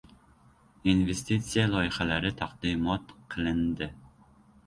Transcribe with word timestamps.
Investitsiya 0.93 1.65
loyihalari 1.73 2.31
taqdimot 2.39 3.13
qilindi 3.35 3.91